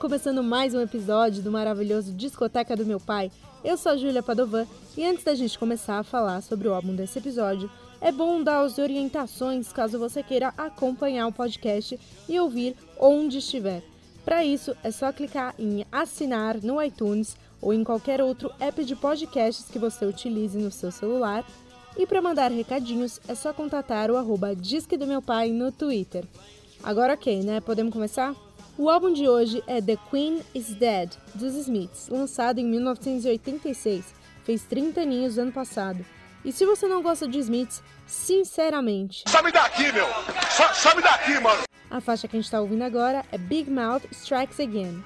Começando 0.00 0.42
mais 0.42 0.74
um 0.74 0.80
episódio 0.80 1.42
do 1.42 1.50
maravilhoso 1.50 2.14
Discoteca 2.14 2.74
do 2.74 2.86
Meu 2.86 2.98
Pai. 2.98 3.30
Eu 3.62 3.76
sou 3.76 3.92
a 3.92 3.98
Júlia 3.98 4.22
Padovan 4.22 4.66
e 4.96 5.04
antes 5.04 5.22
da 5.22 5.34
gente 5.34 5.58
começar 5.58 5.98
a 5.98 6.02
falar 6.02 6.40
sobre 6.40 6.66
o 6.66 6.72
álbum 6.72 6.96
desse 6.96 7.18
episódio, 7.18 7.70
é 8.00 8.10
bom 8.10 8.42
dar 8.42 8.62
as 8.62 8.78
orientações 8.78 9.70
caso 9.74 9.98
você 9.98 10.22
queira 10.22 10.54
acompanhar 10.56 11.26
o 11.26 11.32
podcast 11.32 12.00
e 12.26 12.40
ouvir 12.40 12.74
onde 12.98 13.38
estiver. 13.38 13.82
Para 14.24 14.42
isso, 14.42 14.74
é 14.82 14.90
só 14.90 15.12
clicar 15.12 15.54
em 15.58 15.84
assinar 15.92 16.56
no 16.62 16.82
iTunes 16.82 17.36
ou 17.60 17.74
em 17.74 17.84
qualquer 17.84 18.22
outro 18.22 18.50
app 18.58 18.82
de 18.82 18.96
podcasts 18.96 19.66
que 19.70 19.78
você 19.78 20.06
utilize 20.06 20.56
no 20.56 20.70
seu 20.70 20.90
celular. 20.90 21.44
E 21.94 22.06
para 22.06 22.22
mandar 22.22 22.50
recadinhos, 22.50 23.20
é 23.28 23.34
só 23.34 23.52
contatar 23.52 24.10
o 24.10 24.16
arroba 24.16 24.56
Disque 24.56 24.96
do 24.96 25.06
Meu 25.06 25.20
Pai 25.20 25.50
no 25.50 25.70
Twitter. 25.70 26.24
Agora 26.82 27.12
ok, 27.12 27.42
né? 27.42 27.60
Podemos 27.60 27.92
começar? 27.92 28.34
O 28.80 28.88
álbum 28.88 29.12
de 29.12 29.28
hoje 29.28 29.62
é 29.66 29.78
The 29.82 29.98
Queen 30.10 30.40
is 30.54 30.68
Dead, 30.74 31.10
dos 31.34 31.54
Smiths, 31.54 32.08
lançado 32.08 32.60
em 32.60 32.64
1986. 32.64 34.06
Fez 34.42 34.62
30 34.64 35.02
aninhos 35.02 35.36
ano 35.36 35.52
passado. 35.52 36.02
E 36.42 36.50
se 36.50 36.64
você 36.64 36.88
não 36.88 37.02
gosta 37.02 37.28
de 37.28 37.38
Smiths, 37.40 37.82
sinceramente, 38.06 39.22
Sabe 39.28 39.52
daqui, 39.52 39.92
meu! 39.92 40.06
Sa- 40.50 40.72
Sabe 40.72 41.02
daqui, 41.02 41.38
mano! 41.40 41.60
a 41.90 42.00
faixa 42.00 42.26
que 42.26 42.38
a 42.38 42.40
gente 42.40 42.50
tá 42.50 42.58
ouvindo 42.58 42.82
agora 42.82 43.22
é 43.30 43.36
Big 43.36 43.70
Mouth 43.70 44.04
Strikes 44.12 44.58
Again. 44.58 45.02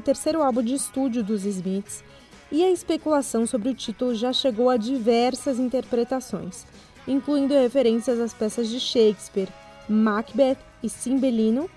O 0.00 0.02
terceiro 0.02 0.42
álbum 0.42 0.62
de 0.62 0.74
estúdio 0.74 1.22
dos 1.22 1.44
Smiths 1.44 2.02
e 2.50 2.64
a 2.64 2.70
especulação 2.70 3.46
sobre 3.46 3.68
o 3.68 3.74
título 3.74 4.14
já 4.14 4.32
chegou 4.32 4.70
a 4.70 4.78
diversas 4.78 5.58
interpretações, 5.58 6.66
incluindo 7.06 7.52
referências 7.52 8.18
às 8.18 8.32
peças 8.32 8.70
de 8.70 8.80
Shakespeare, 8.80 9.50
Macbeth 9.86 10.56
e 10.82 10.88
Cymbeline 10.88 11.68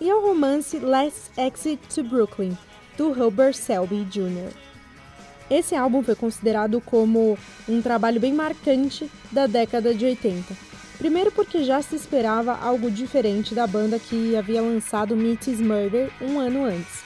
e 0.00 0.10
ao 0.10 0.22
romance 0.22 0.78
Let's 0.78 1.30
Exit 1.36 1.94
to 1.94 2.02
Brooklyn, 2.02 2.56
do 2.96 3.10
Hubert 3.10 3.54
Selby 3.54 4.04
Jr. 4.04 4.52
Esse 5.50 5.74
álbum 5.74 6.02
foi 6.02 6.16
considerado 6.16 6.80
como 6.80 7.38
um 7.68 7.82
trabalho 7.82 8.18
bem 8.18 8.32
marcante 8.32 9.08
da 9.30 9.46
década 9.46 9.94
de 9.94 10.06
80. 10.06 10.54
Primeiro 10.96 11.30
porque 11.30 11.62
já 11.62 11.82
se 11.82 11.94
esperava 11.94 12.56
algo 12.56 12.90
diferente 12.90 13.54
da 13.54 13.66
banda 13.66 13.98
que 13.98 14.34
havia 14.34 14.62
lançado 14.62 15.14
Meets 15.14 15.60
Murder 15.60 16.10
um 16.22 16.40
ano 16.40 16.64
antes. 16.64 17.05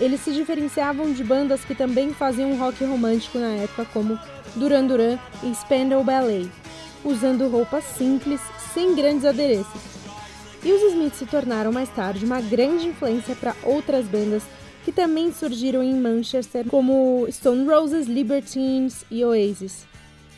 Eles 0.00 0.20
se 0.20 0.32
diferenciavam 0.32 1.12
de 1.12 1.24
bandas 1.24 1.64
que 1.64 1.74
também 1.74 2.12
faziam 2.12 2.56
rock 2.56 2.84
romântico 2.84 3.38
na 3.38 3.54
época, 3.54 3.84
como 3.92 4.18
Duran 4.54 4.86
Duran 4.86 5.18
e 5.42 5.50
Spandau 5.54 6.04
Ballet, 6.04 6.48
usando 7.04 7.48
roupas 7.48 7.84
simples, 7.84 8.40
sem 8.72 8.94
grandes 8.94 9.24
adereços. 9.24 9.98
E 10.64 10.72
os 10.72 10.82
Smiths 10.92 11.18
se 11.18 11.26
tornaram 11.26 11.72
mais 11.72 11.88
tarde 11.88 12.24
uma 12.24 12.40
grande 12.40 12.88
influência 12.88 13.34
para 13.34 13.56
outras 13.62 14.06
bandas 14.06 14.42
que 14.84 14.92
também 14.92 15.32
surgiram 15.32 15.82
em 15.82 15.94
Manchester, 15.94 16.66
como 16.68 17.26
Stone 17.30 17.68
Roses, 17.68 18.06
Libertines 18.06 19.04
e 19.10 19.24
Oasis. 19.24 19.86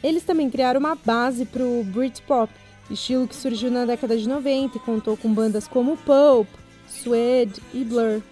Eles 0.03 0.25
também 0.25 0.51
criaram 0.51 0.81
uma 0.81 0.95
base 0.95 1.45
para 1.45 1.63
o 1.63 1.85
Britpop, 1.85 2.53
estilo 2.91 3.29
que 3.29 3.37
surgiu 3.37 3.71
na 3.71 3.85
década 3.85 4.17
de 4.17 4.29
90 4.29 4.77
e 4.77 4.81
contou 4.81 5.17
com 5.17 5.33
bandas 5.33 5.69
como 5.69 5.97
Pulp, 5.99 6.49
Suede 6.89 7.63
e 7.73 7.85
Blur. 7.85 8.23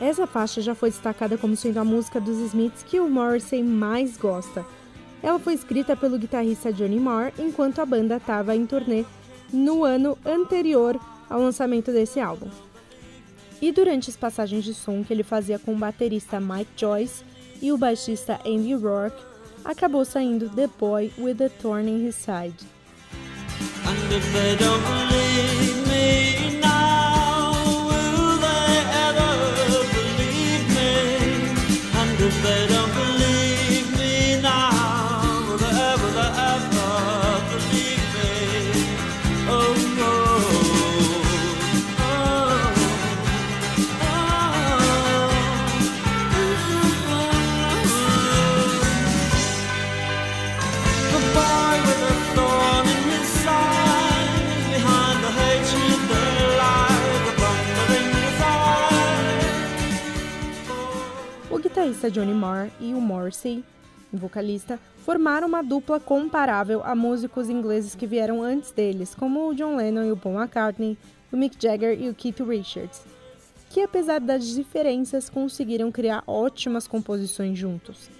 Essa 0.00 0.26
faixa 0.26 0.60
já 0.60 0.74
foi 0.74 0.90
destacada 0.90 1.38
como 1.38 1.56
sendo 1.56 1.78
a 1.78 1.84
música 1.84 2.20
dos 2.20 2.38
Smiths 2.38 2.82
que 2.82 3.00
o 3.00 3.08
Morrissey 3.08 3.62
mais 3.62 4.16
gosta. 4.16 4.64
Ela 5.22 5.38
foi 5.38 5.54
escrita 5.54 5.96
pelo 5.96 6.18
guitarrista 6.18 6.72
Johnny 6.72 7.00
Marr 7.00 7.32
enquanto 7.38 7.80
a 7.80 7.86
banda 7.86 8.16
estava 8.16 8.54
em 8.54 8.66
turnê 8.66 9.04
no 9.52 9.84
ano 9.84 10.18
anterior 10.24 11.00
ao 11.28 11.40
lançamento 11.40 11.90
desse 11.90 12.20
álbum. 12.20 12.48
E 13.60 13.72
durante 13.72 14.10
as 14.10 14.16
passagens 14.16 14.64
de 14.64 14.74
som 14.74 15.02
que 15.02 15.12
ele 15.12 15.22
fazia 15.22 15.58
com 15.58 15.72
o 15.72 15.78
baterista 15.78 16.38
Mike 16.38 16.72
Joyce 16.76 17.24
e 17.62 17.72
o 17.72 17.78
baixista 17.78 18.38
Andy 18.44 18.74
Rourke, 18.74 19.22
acabou 19.64 20.04
saindo 20.04 20.50
The 20.50 20.68
Boy 20.78 21.10
with 21.18 21.42
a 21.42 21.48
Thorn 21.48 21.90
in 21.90 22.06
His 22.06 22.14
Side. 22.14 22.66
O 61.56 61.58
guitarrista 61.58 62.10
Johnny 62.10 62.34
Marr 62.34 62.70
e 62.78 62.92
o 62.92 63.00
Morrissey, 63.00 63.64
vocalista, 64.12 64.78
formaram 64.98 65.48
uma 65.48 65.62
dupla 65.62 65.98
comparável 65.98 66.82
a 66.84 66.94
músicos 66.94 67.48
ingleses 67.48 67.94
que 67.94 68.06
vieram 68.06 68.42
antes 68.42 68.72
deles, 68.72 69.14
como 69.14 69.48
o 69.48 69.54
John 69.54 69.74
Lennon 69.74 70.04
e 70.04 70.12
o 70.12 70.18
Paul 70.18 70.34
McCartney, 70.34 70.98
o 71.32 71.36
Mick 71.38 71.56
Jagger 71.58 71.98
e 71.98 72.10
o 72.10 72.14
Keith 72.14 72.40
Richards, 72.40 73.00
que 73.70 73.80
apesar 73.80 74.20
das 74.20 74.46
diferenças 74.46 75.30
conseguiram 75.30 75.90
criar 75.90 76.22
ótimas 76.26 76.86
composições 76.86 77.58
juntos. 77.58 78.10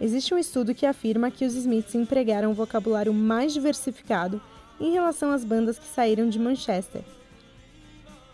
Existe 0.00 0.32
um 0.32 0.38
estudo 0.38 0.74
que 0.74 0.86
afirma 0.86 1.30
que 1.30 1.44
os 1.44 1.54
Smiths 1.54 1.94
empregaram 1.94 2.52
um 2.52 2.54
vocabulário 2.54 3.12
mais 3.12 3.52
diversificado 3.52 4.40
em 4.80 4.90
relação 4.90 5.32
às 5.32 5.44
bandas 5.44 5.78
que 5.78 5.86
saíram 5.86 6.30
de 6.30 6.38
Manchester, 6.38 7.02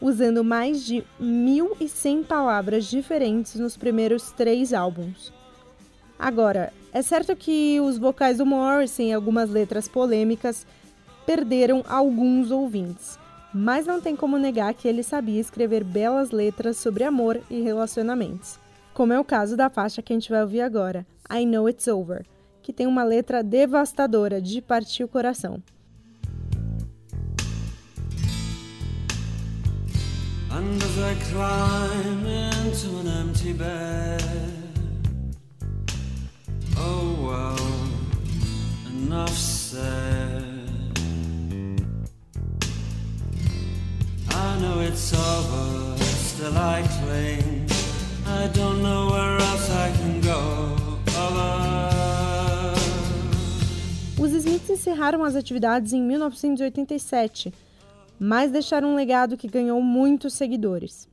usando 0.00 0.44
mais 0.44 0.84
de 0.84 1.04
1.100 1.20 2.24
palavras 2.24 2.86
diferentes 2.86 3.54
nos 3.56 3.76
primeiros 3.76 4.30
três 4.32 4.72
álbuns. 4.72 5.32
Agora, 6.18 6.72
é 6.92 7.02
certo 7.02 7.34
que 7.34 7.80
os 7.80 7.98
vocais 7.98 8.38
do 8.38 8.46
Morrison 8.46 9.02
e 9.02 9.12
algumas 9.12 9.50
letras 9.50 9.88
polêmicas 9.88 10.66
perderam 11.26 11.82
alguns 11.88 12.50
ouvintes, 12.50 13.18
mas 13.52 13.86
não 13.86 14.00
tem 14.00 14.14
como 14.14 14.38
negar 14.38 14.74
que 14.74 14.86
ele 14.86 15.02
sabia 15.02 15.40
escrever 15.40 15.82
belas 15.82 16.30
letras 16.30 16.76
sobre 16.76 17.04
amor 17.04 17.40
e 17.50 17.60
relacionamentos, 17.60 18.58
como 18.92 19.12
é 19.12 19.18
o 19.18 19.24
caso 19.24 19.56
da 19.56 19.70
faixa 19.70 20.02
que 20.02 20.12
a 20.12 20.16
gente 20.16 20.30
vai 20.30 20.42
ouvir 20.42 20.60
agora, 20.60 21.06
I 21.30 21.44
Know 21.44 21.68
It's 21.68 21.88
Over, 21.88 22.24
que 22.62 22.72
tem 22.72 22.86
uma 22.86 23.04
letra 23.04 23.42
devastadora 23.42 24.40
de 24.40 24.60
partir 24.62 25.04
o 25.04 25.08
coração. 25.08 25.62
And 30.56 30.80
as 30.80 30.98
I 31.00 31.14
climb 31.32 32.26
into 32.26 32.88
an 33.00 33.08
empty 33.08 33.52
bed, 33.52 34.22
oh 36.78 37.06
well, 37.26 37.66
enough 38.88 39.36
said. 39.36 40.70
I 44.30 44.58
know 44.60 44.78
it's 44.78 45.12
over, 45.12 45.98
still 45.98 46.56
I 46.56 46.82
cling. 46.98 47.66
I 48.26 48.46
don't 48.48 48.80
know 48.80 49.10
where 49.10 49.36
else 49.38 49.70
I 49.70 49.90
can 49.98 50.20
go. 50.20 50.84
Os 54.24 54.30
Smiths 54.42 54.70
encerraram 54.70 55.24
as 55.24 55.36
atividades 55.36 55.92
em 55.92 56.02
1987, 56.02 57.52
mas 58.24 58.50
deixaram 58.50 58.92
um 58.92 58.94
legado 58.94 59.36
que 59.36 59.46
ganhou 59.46 59.82
muitos 59.82 60.32
seguidores. 60.32 61.06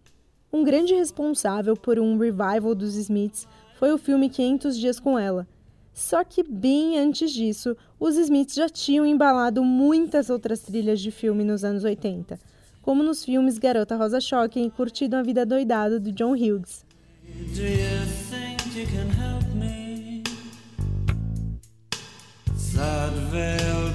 Um 0.52 0.64
grande 0.64 0.94
responsável 0.94 1.76
por 1.76 2.00
um 2.00 2.18
revival 2.18 2.74
dos 2.74 2.96
Smiths 2.96 3.46
foi 3.78 3.92
o 3.92 3.98
filme 3.98 4.30
500 4.30 4.80
Dias 4.80 4.98
com 4.98 5.20
Ela. 5.20 5.46
Só 5.94 6.24
que 6.24 6.42
bem 6.42 6.98
antes 6.98 7.34
disso, 7.34 7.76
os 8.00 8.16
Smiths 8.16 8.56
já 8.56 8.70
tinham 8.70 9.06
embalado 9.06 9.62
muitas 9.62 10.30
outras 10.30 10.62
trilhas 10.62 11.02
de 11.02 11.12
filme 11.12 11.44
nos 11.44 11.66
anos 11.66 11.84
80, 11.84 12.40
como 12.82 13.04
nos 13.04 13.26
filmes 13.26 13.58
Garota 13.58 13.98
Rosa 13.98 14.22
Choque 14.22 14.62
e 14.62 14.70
Curtido 14.70 15.18
a 15.18 15.22
Vida 15.22 15.46
Doidada 15.46 16.00
do 16.00 16.14
John 16.14 16.32
Hughes. 16.32 16.86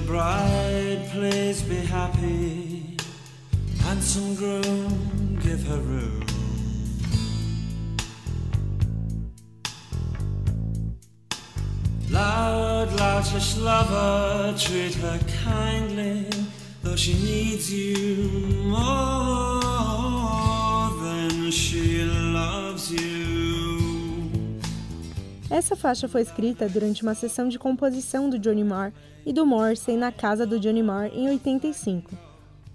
Bride, 0.07 1.09
please 1.11 1.61
be 1.63 1.75
happy. 1.75 2.66
Handsome 3.87 4.35
groom, 4.35 5.39
give 5.41 5.65
her 5.65 5.79
room. 5.79 6.19
Loud, 12.11 12.89
loutish 12.99 13.55
lover, 13.57 14.53
treat 14.57 14.93
her 14.95 15.17
kindly, 15.45 16.27
though 16.83 16.97
she 16.97 17.13
needs 17.13 17.71
you 17.71 18.29
more 18.65 18.81
than 21.01 21.49
she 21.49 22.03
loves 22.03 22.91
you. 22.91 24.59
Essa 25.49 25.77
faixa 25.77 26.09
foi 26.09 26.23
escrita 26.23 26.67
durante 26.67 27.03
uma 27.03 27.15
sessão 27.15 27.47
de 27.47 27.57
composição 27.57 28.29
do 28.29 28.37
Johnny 28.37 28.65
Marr 28.65 28.91
e 29.25 29.31
do 29.31 29.45
Morrissey 29.45 29.95
na 29.95 30.11
casa 30.11 30.45
do 30.45 30.59
Johnny 30.59 30.83
Marr 30.83 31.09
em 31.13 31.29
85. 31.29 32.27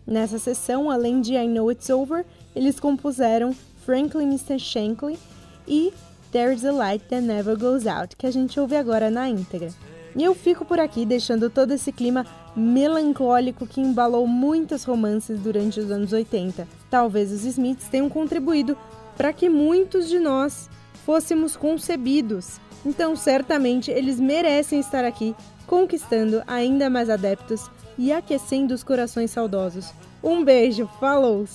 Nessa 0.07 0.39
sessão, 0.39 0.91
além 0.91 1.21
de 1.21 1.35
I 1.35 1.47
Know 1.47 1.71
It's 1.71 1.89
Over, 1.89 2.25
eles 2.55 2.81
compuseram 2.81 3.55
Frankly 3.85 4.25
Mr. 4.25 4.59
Shankly 4.59 5.19
e 5.67 5.93
There's 6.33 6.65
a 6.65 6.73
Light 6.73 7.05
That 7.09 7.23
Never 7.23 7.57
Goes 7.57 7.87
Out, 7.87 8.17
que 8.17 8.27
a 8.27 8.31
gente 8.31 8.59
ouve 8.59 8.77
agora 8.77 9.11
na 9.11 9.29
íntegra. 9.29 9.69
E 10.17 10.23
eu 10.23 10.35
fico 10.35 10.65
por 10.65 10.79
aqui 10.81 11.07
deixando 11.07 11.49
todo 11.49 11.73
esse 11.73 11.93
clima 11.93 12.27
melancólico 12.55 13.67
que 13.67 13.81
embalou 13.81 14.27
muitos 14.27 14.85
romances 14.85 15.39
durante 15.39 15.81
os 15.81 15.91
anos 15.91 16.13
80. 16.13 16.67
Talvez 16.91 17.33
os 17.33 17.45
Smiths 17.45 17.89
tenham 17.89 18.09
contribuído 18.09 18.77
para 19.17 19.33
que 19.33 19.49
muitos 19.49 20.09
de 20.09 20.19
nós 20.19 20.69
fôssemos 21.07 21.57
concebidos. 21.57 22.61
Então, 22.85 23.15
certamente, 23.15 23.91
eles 23.91 24.19
merecem 24.19 24.81
estar 24.81 25.05
aqui, 25.05 25.35
conquistando 25.67 26.43
ainda 26.47 26.91
mais 26.91 27.09
adeptos 27.09 27.71
e 27.99 28.13
aquecendo 28.13 28.75
os 28.75 28.83
corações 28.83 29.31
saudosos. 29.31 29.93
Um 30.23 30.45
beijo, 30.45 30.89
falou! 31.01 31.47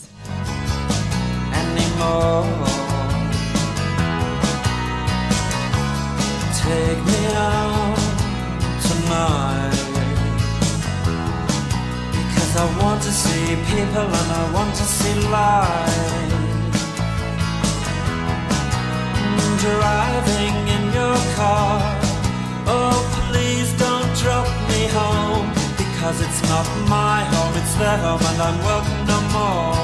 I 12.59 12.65
want 12.81 13.03
to 13.03 13.11
see 13.11 13.55
people 13.69 14.01
and 14.01 14.31
I 14.31 14.51
want 14.51 14.73
to 14.75 14.83
see 14.83 15.13
Driving 19.61 20.76
because 26.17 26.39
it's 26.39 26.49
not 26.49 26.65
my 26.89 27.23
home, 27.23 27.53
it's 27.55 27.75
their 27.75 27.97
home 27.97 28.21
and 28.21 28.41
I'm 28.41 28.57
welcome 28.63 29.05
no 29.07 29.19
more. 29.33 29.75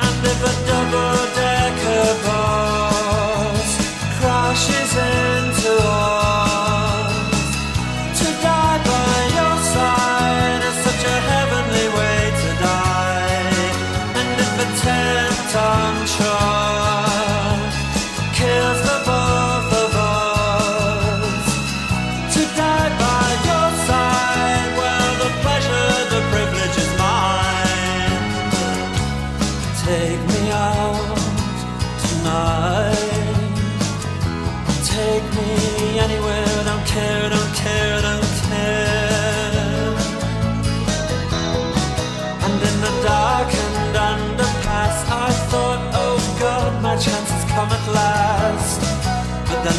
And 0.00 0.26
if 0.26 0.42
a 0.42 0.52
double-decker 0.66 1.07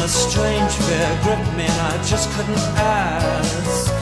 a 0.02 0.08
strange 0.08 0.72
fear 0.72 1.20
gripped 1.22 1.56
me 1.56 1.64
and 1.64 1.80
I 1.80 2.02
just 2.04 2.30
couldn't 2.30 2.56
ask. 2.76 3.99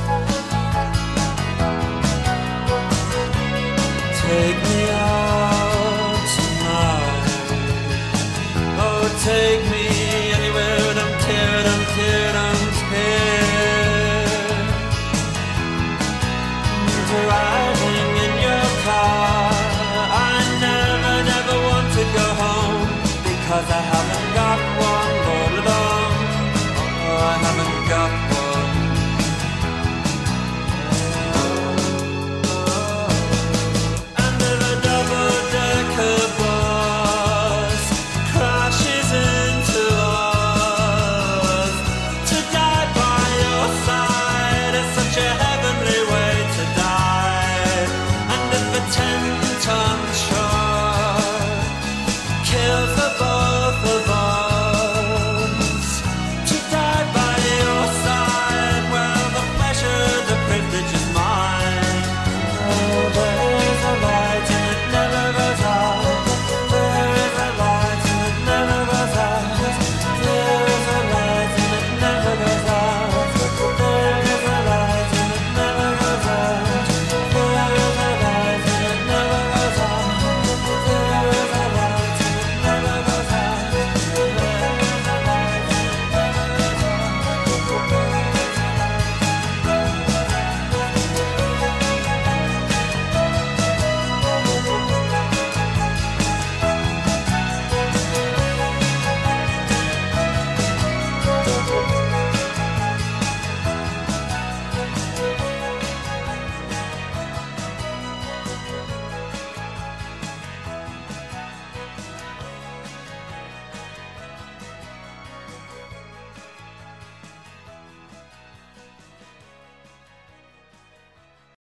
future. 45.19 45.48